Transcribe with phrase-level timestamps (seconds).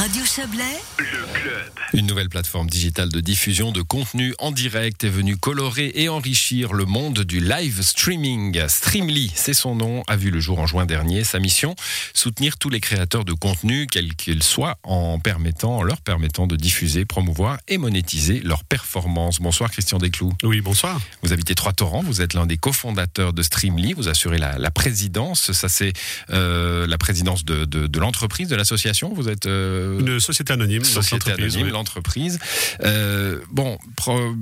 [0.00, 1.72] Radio Chablais, Le club.
[1.92, 6.72] Une nouvelle plateforme digitale de diffusion de contenu en direct est venue colorer et enrichir
[6.72, 8.66] le monde du live streaming.
[8.66, 11.22] Streamly, c'est son nom, a vu le jour en juin dernier.
[11.22, 11.74] Sa mission,
[12.14, 16.56] soutenir tous les créateurs de contenu, quels qu'ils soient, en permettant, en leur permettant de
[16.56, 19.38] diffuser, promouvoir et monétiser leurs performances.
[19.40, 20.32] Bonsoir Christian Desclous.
[20.44, 20.98] Oui, bonsoir.
[21.22, 25.52] Vous habitez Trois-Torrents, vous êtes l'un des cofondateurs de Streamly, vous assurez la, la présidence.
[25.52, 25.92] Ça, c'est
[26.30, 29.12] euh, la présidence de, de, de l'entreprise, de l'association.
[29.12, 30.84] Vous êtes euh, Une société anonyme.
[30.84, 31.70] société anonyme, oui.
[31.70, 32.38] l'entreprise.
[32.84, 34.34] Euh, bon, pro-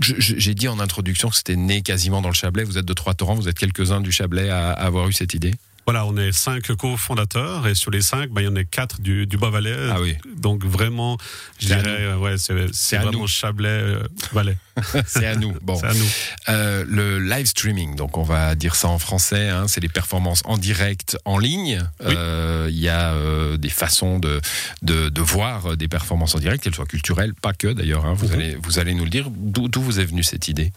[0.00, 2.64] j'ai dit en introduction que c'était né quasiment dans le Chablais.
[2.64, 5.54] Vous êtes de Trois-Torrents, vous êtes quelques-uns du Chablais à avoir eu cette idée.
[5.86, 9.00] Voilà, on est cinq cofondateurs et sur les cinq, ben, il y en a quatre
[9.00, 9.74] du, du Bas-Valais.
[9.90, 10.16] Ah oui.
[10.36, 11.18] Donc vraiment,
[11.58, 13.26] je dirais, ouais, c'est, vraiment nous.
[13.26, 14.56] Chablais, euh, Valais.
[15.06, 15.52] C'est à nous.
[15.60, 16.06] Bon, C'est à nous.
[16.48, 20.40] Euh, le live streaming, donc on va dire ça en français, hein, c'est les performances
[20.46, 21.82] en direct, en ligne.
[22.06, 22.14] Oui.
[22.16, 23.14] Euh, Il y a
[23.58, 24.40] des façons de,
[24.82, 28.06] de, de voir des performances en direct, qu'elles soient culturelles, pas que d'ailleurs.
[28.06, 28.32] hein, vous, Mhm.
[28.34, 29.26] allez, vous allez nous le dire.
[29.30, 30.72] D'où vous est venue cette idée?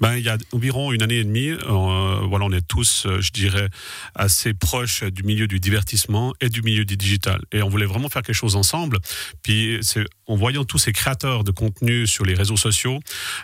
[0.00, 3.68] Ben, il y a environ une année et demie, voilà, on est tous, je dirais,
[4.14, 7.40] assez proches du milieu du divertissement et du milieu du digital.
[7.52, 8.98] Et on voulait vraiment faire quelque chose ensemble.
[9.42, 13.00] Puis, c'est en voyant tous ces créateurs de contenu sur les réseaux sociaux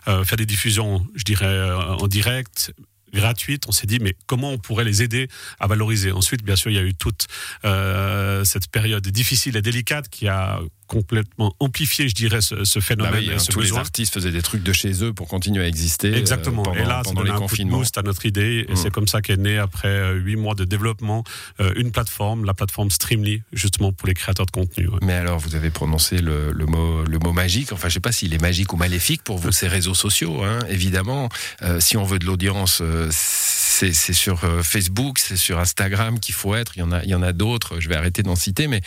[0.09, 2.73] euh, faire des diffusions, je dirais, euh, en direct
[3.13, 5.29] gratuites, on s'est dit mais comment on pourrait les aider
[5.61, 6.11] à valoriser?
[6.11, 7.27] Ensuite, bien sûr, il y a eu toute
[7.65, 12.85] euh, cette période difficile et délicate qui a complètement amplifié, je dirais, ce, ce Bah
[12.85, 15.29] phénomène oui, et hein, ce Tous les artistes faisaient des trucs de chez eux pour
[15.29, 16.09] continuer à exister.
[16.13, 16.63] euh, Exactement.
[16.63, 17.79] pendant, et là, pendant les un coup de confinements.
[17.79, 18.65] boost à notre idée.
[18.69, 18.77] Et Mm.
[18.77, 21.25] c'est comme ça qu'est née, après euh, huit mois de développement,
[21.61, 24.89] euh, une plateforme, la plateforme Streamly, justement pour les créateurs de contenu.
[24.89, 24.99] ouais.
[25.03, 27.73] Mais alors, vous avez prononcé le, le mot, le mot magique.
[27.73, 30.43] Enfin, je sais pas s'il est magique ou maléfique pour vous, ces réseaux sociaux.
[30.45, 30.59] Hein.
[30.69, 31.29] Évidemment,
[31.63, 36.21] euh, si on veut de l'audience, euh, c'est c'est sur euh, Facebook, c'est sur Instagram
[36.21, 36.77] qu'il faut être.
[36.77, 37.81] Il y en a, il y en a d'autres.
[37.81, 38.69] Je vais arrêter d'en citer.
[38.69, 38.81] Mais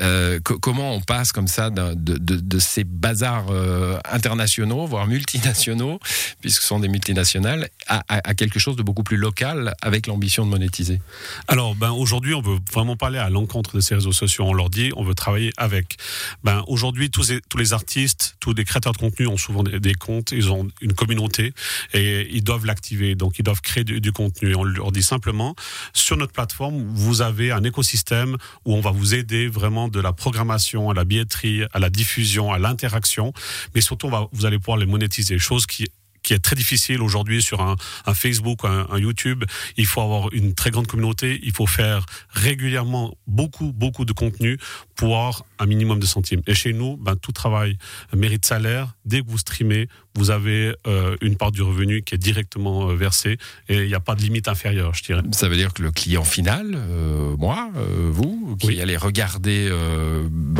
[0.00, 5.98] euh, co- comment on passe comme ça de, ces bazars euh, internationaux, voire multinationaux,
[6.42, 10.50] puisque ce sont des multinationales, à, quelque chose de beaucoup plus local avec l'ambition de
[10.50, 11.00] monétiser?
[11.48, 14.44] Alors, ben, aujourd'hui, on veut vraiment parler à l'encontre de ces réseaux sociaux.
[14.46, 15.96] On leur dit, on veut travailler avec.
[16.42, 20.50] Ben, aujourd'hui, tous, les- artistes, tous les créateurs de contenu ont souvent des, comptes, ils
[20.50, 21.54] ont une communauté
[21.94, 23.14] et ils doivent l'activer.
[23.14, 24.33] Donc, ils doivent créer du contenu.
[24.42, 25.54] On leur dit simplement,
[25.92, 30.12] sur notre plateforme, vous avez un écosystème où on va vous aider vraiment de la
[30.12, 33.32] programmation à la billetterie, à la diffusion, à l'interaction.
[33.74, 35.38] Mais surtout, vous allez pouvoir les monétiser.
[35.38, 35.86] Chose qui
[36.24, 37.76] qui est très difficile aujourd'hui sur un,
[38.06, 39.44] un Facebook, un, un YouTube.
[39.76, 41.38] Il faut avoir une très grande communauté.
[41.44, 44.58] Il faut faire régulièrement beaucoup, beaucoup de contenu
[44.96, 46.42] pour avoir un minimum de centimes.
[46.48, 47.78] Et chez nous, ben, tout travail
[48.14, 48.94] mérite salaire.
[49.04, 52.94] Dès que vous streamez, vous avez euh, une part du revenu qui est directement euh,
[52.96, 53.36] versée
[53.68, 55.22] et il n'y a pas de limite inférieure, je dirais.
[55.32, 57.70] Ça veut dire que le client final, euh, moi,
[58.10, 58.80] vous, qui Oui.
[58.80, 59.70] allez regarder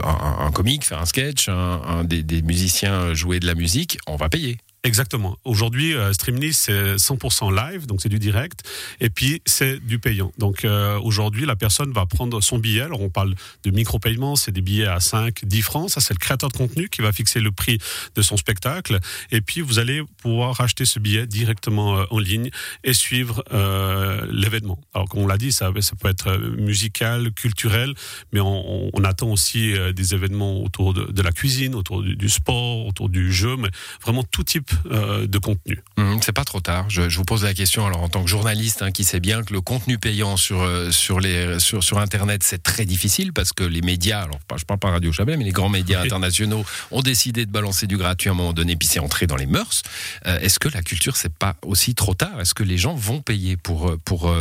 [0.04, 3.98] un, un comique, faire un sketch, un, un des, des musiciens jouer de la musique,
[4.06, 4.58] on va payer.
[4.86, 5.38] Exactement.
[5.44, 8.60] Aujourd'hui, euh, Streamly, c'est 100% live, donc c'est du direct,
[9.00, 10.30] et puis c'est du payant.
[10.36, 12.82] Donc euh, aujourd'hui, la personne va prendre son billet.
[12.82, 13.34] Alors on parle
[13.64, 15.88] de micro-paiement, c'est des billets à 5, 10 francs.
[15.90, 17.78] Ça, c'est le créateur de contenu qui va fixer le prix
[18.14, 18.98] de son spectacle.
[19.30, 22.50] Et puis vous allez pouvoir acheter ce billet directement euh, en ligne
[22.84, 24.78] et suivre euh, l'événement.
[24.92, 27.94] Alors comme on l'a dit, ça, ça peut être euh, musical, culturel,
[28.34, 33.10] mais on, on- attend aussi des événements autour de, la cuisine, autour du sport, autour
[33.10, 33.68] du jeu, mais
[34.02, 35.82] vraiment tout type euh, de contenu.
[35.96, 36.88] Hum, c'est pas trop tard.
[36.90, 39.42] Je, je vous pose la question alors en tant que journaliste hein, qui sait bien
[39.42, 43.52] que le contenu payant sur euh, sur les sur sur internet c'est très difficile parce
[43.52, 46.06] que les médias, alors je parle pas Radio Chablais, mais les grands médias Oui.
[46.06, 49.36] internationaux ont décidé de balancer du gratuit à un moment donné puis c'est entré dans
[49.36, 49.82] les mœurs.
[50.26, 52.40] Euh, Est-ce que la culture c'est pas aussi trop tard?
[52.40, 54.34] Est-ce que les gens vont payer pour pour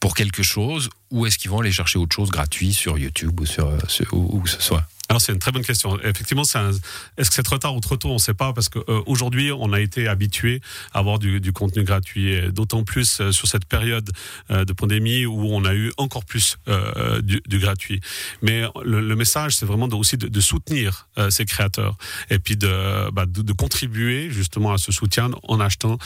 [0.00, 0.90] pour quelque chose?
[1.10, 4.36] Ou est-ce qu'ils vont aller chercher autre chose gratuit sur YouTube ou sur, sur- où,
[4.36, 4.84] où que ce soit?
[5.08, 5.98] Alors c'est une très bonne question.
[6.00, 8.10] Effectivement, est-ce que c'est trop tard ou trop tôt?
[8.10, 10.60] On ne sait pas parce qu'aujourd'hui, on a été habitué
[10.92, 14.10] à avoir du, contenu gratuit, d'autant plus euh, sur cette période
[14.50, 18.00] euh, de pandémie où on a eu encore plus euh, du, gratuit.
[18.42, 21.96] Mais le, message, c'est vraiment aussi de, soutenir euh, ces créateurs
[22.30, 25.98] et puis de, bah, de, contribuer justement à ce soutien en achetant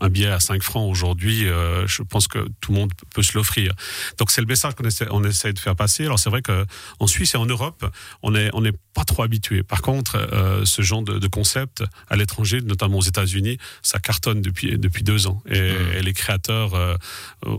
[0.00, 1.46] un, billet à 5 francs aujourd'hui.
[1.48, 3.72] euh, je pense que tout le monde peut se l'offrir.
[4.18, 6.04] Donc c'est le message qu'on essaie, de faire passer.
[6.04, 7.86] Alors c'est vrai qu'en Suisse et en Europe,
[8.22, 9.62] on est on n'est pas trop habitué.
[9.62, 14.40] Par contre, euh, ce genre de, de concept à l'étranger, notamment aux États-Unis, ça cartonne
[14.42, 15.42] depuis depuis deux ans.
[15.48, 16.96] Et, et les créateurs, euh,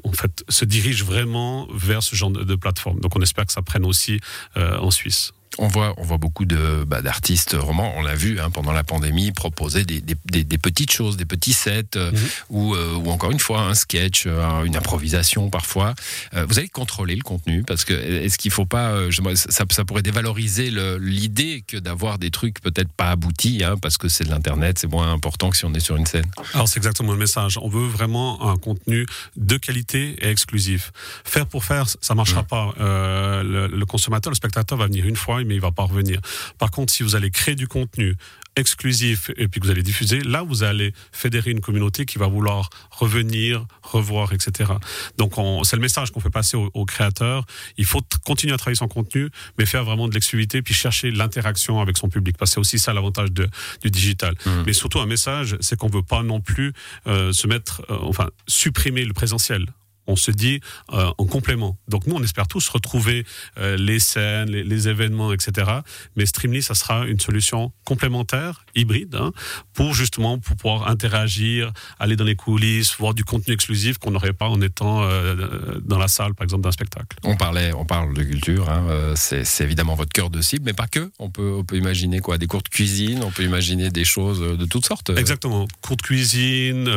[0.04, 3.00] en fait, se dirigent vraiment vers ce genre de, de plateforme.
[3.00, 4.19] Donc on espère que ça prenne aussi
[4.57, 5.31] euh, en Suisse.
[5.57, 7.94] On voit, on voit beaucoup de bah, d'artistes romans.
[7.98, 11.51] On l'a vu hein, pendant la pandémie proposer des, des, des, petites choses, des petits
[11.51, 12.19] sets, euh, mhm.
[12.50, 15.94] ou, euh, ou encore une fois un sketch, euh, une improvisation parfois.
[16.33, 20.01] vous allez contrôler le contenu parce que est-ce qu'il faut pas, je, ça, ça, pourrait
[20.01, 24.80] dévaloriser l'idée que d'avoir des trucs peut-être pas aboutis, hein, parce que c'est de l'internet,
[24.80, 26.30] c'est moins important que si on est sur une scène.
[26.53, 27.57] Alors c'est exactement le message.
[27.62, 29.06] On veut vraiment un contenu
[29.36, 30.94] de qualité et exclusif.
[31.25, 32.48] Faire pour faire, ça marchera mhm.
[32.48, 32.74] pas.
[32.80, 36.19] Le, le consommateur, le spectateur va venir une fois mais il va pas revenir.
[36.57, 38.15] Par contre, si vous allez créer du contenu
[38.55, 42.27] exclusif et puis que vous allez diffuser, là vous allez fédérer une communauté qui va
[42.27, 44.73] vouloir revenir, revoir, etc.
[45.17, 45.33] Donc
[45.63, 47.45] c'est le message qu'on fait passer aux, créateurs.
[47.77, 51.79] Il faut continuer à travailler son contenu, mais faire vraiment de l'exclusivité puis chercher l'interaction
[51.79, 52.38] avec son public.
[52.38, 54.35] Parce que c'est aussi ça l'avantage du digital.
[54.45, 54.49] Mmh.
[54.65, 56.73] Mais surtout un message, c'est qu'on veut pas non plus
[57.07, 59.65] euh, se mettre, euh, enfin supprimer le présentiel
[60.07, 60.59] on se dit
[60.94, 61.77] euh, en complément.
[61.88, 63.25] Donc nous, on espère tous retrouver
[63.57, 65.71] euh, les scènes, les, événements, etc.
[66.15, 69.31] Mais Streamly, ça sera une solution complémentaire, hybride, hein,
[69.74, 74.33] pour justement pour pouvoir interagir, aller dans les coulisses, voir du contenu exclusif qu'on n'aurait
[74.33, 77.18] pas en étant euh, dans la salle, par exemple, d'un spectacle.
[77.24, 80.88] On parlait, on parle de culture, hein, c'est évidemment votre cœur de cible, mais pas
[80.88, 81.12] que.
[81.19, 84.42] On peut, on peut imaginer quoi, des cours de cuisine, on peut imaginer des choses
[84.42, 85.12] de toutes sortes.
[85.12, 86.89] Exactement, cours de cuisine,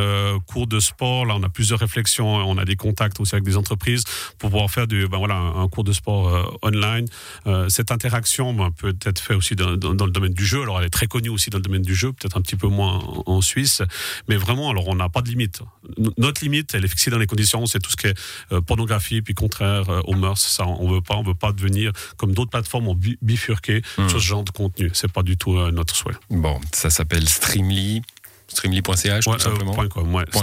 [0.47, 1.27] cours de sport.
[1.27, 4.05] Là, on a plusieurs réflexions, on a des contacts aussi avec des entreprises
[4.39, 7.07] pour pouvoir faire du, ben voilà, un, cours de sport euh, online.
[7.47, 10.63] Euh, cette interaction ben, peut être fait aussi dans, dans, le domaine du jeu.
[10.63, 12.69] Alors elle est très connue aussi dans le domaine du jeu, peut-être un petit peu
[12.69, 13.83] moins en, Suisse,
[14.29, 15.61] mais vraiment, alors on n'a pas de limite.
[16.17, 18.19] Notre limite, elle est fixée dans les conditions, c'est tout ce qui est
[18.53, 20.39] euh, pornographie, puis contraire aux mœurs.
[20.39, 24.09] Ça, on veut pas, on veut pas devenir comme d'autres plateformes ont bifurqué mmh.
[24.09, 24.91] sur ce genre de contenu.
[24.95, 26.15] C'est pas du tout notre souhait.
[26.31, 28.03] Bon, ça s'appelle Streamly.
[28.55, 29.75] Streamly.ch tout simplement.
[29.75, 29.89] Point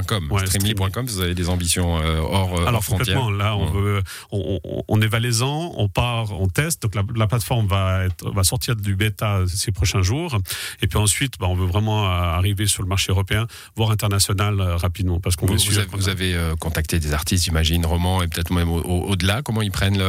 [0.05, 0.45] .com, ouais.
[0.45, 3.29] Streamly.com, vous avez des ambitions euh, hors, euh, Alors, frontières.
[3.31, 6.83] Là, on, veut, on, on, est valaisan, on part, on teste.
[6.83, 10.37] Donc la, la, plateforme va, être, va sortir du bêta ces prochains jours.
[10.81, 14.61] Et puis ensuite, bah, on veut vraiment euh, arriver sur le marché européen, voire international
[14.61, 15.19] rapidement.
[15.19, 18.69] Parce qu'on vous, vous, avez, vous avez contacté des artistes, j'imagine, romans et peut-être même
[18.69, 19.41] au-delà.
[19.41, 20.01] Comment ils prennent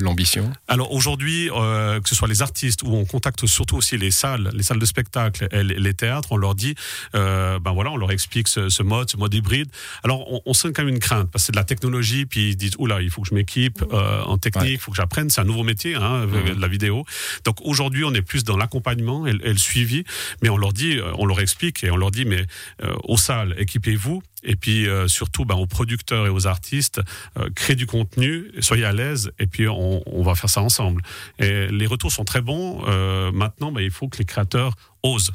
[0.00, 0.52] l'ambition?
[0.68, 4.62] Alors aujourd'hui, que ce soit les artistes ou on contacte surtout aussi les salles, les
[4.62, 6.74] salles de spectacle et les, théâtres, on leur dit
[7.14, 7.21] euh,
[7.58, 9.68] ben voilà, on leur explique ce, mode, ce mode hybride.
[10.02, 12.56] Alors, on, sent quand même une crainte parce que c'est de la technologie, puis ils
[12.56, 15.30] disent oula, il faut que je m'équipe euh, en technique, il faut que j'apprenne.
[15.30, 16.60] C'est un nouveau métier, hein, mmh.
[16.60, 17.04] la vidéo.
[17.44, 20.04] Donc aujourd'hui, on est plus dans l'accompagnement et, le suivi,
[20.42, 22.46] mais on leur dit, euh, on leur explique et on leur dit, mais
[23.04, 24.22] aux salles, équipez-vous.
[24.44, 27.00] Et puis surtout, ben, aux producteurs et aux artistes,
[27.54, 31.02] créez du contenu, soyez à l'aise, et puis on, on, va faire ça ensemble.
[31.38, 32.82] Et les retours sont très bons.
[33.32, 35.32] maintenant, ben, il faut que les créateurs osent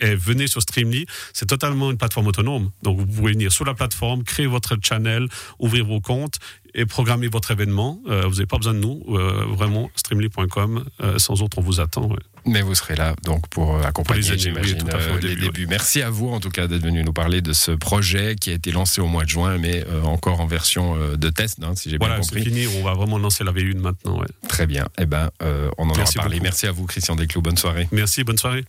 [0.00, 1.06] et venez sur Streamly.
[1.32, 2.70] C'est totalement une plateforme autonome.
[2.82, 6.38] Donc, vous pouvez venir sur la plateforme, créer votre channel, ouvrir vos comptes
[6.74, 8.00] et programmer votre événement.
[8.08, 9.02] Euh, vous n'avez pas besoin de nous.
[9.08, 10.84] Euh, vraiment, streamly.com.
[11.02, 12.08] Euh, sans autre, on vous attend.
[12.46, 14.78] Mais vous serez là donc pour accompagner, j'imagine,
[15.20, 15.66] les débuts.
[15.66, 18.54] Merci à vous en tout cas d'être venu nous parler de ce projet qui a
[18.54, 21.98] été lancé au mois de juin, mais encore en version de test, hein, si j'ai
[21.98, 22.28] bien compris.
[22.28, 22.66] Voilà, c'est fini.
[22.80, 24.22] On va vraiment lancer la V1 maintenant.
[24.48, 24.86] Très bien.
[24.98, 25.30] Eh ben,
[25.76, 26.40] on en a parlé.
[26.40, 27.42] Merci à vous, Christian Desclous.
[27.42, 27.88] Bonne soirée.
[27.92, 28.24] Merci.
[28.24, 28.64] Bonne soirée.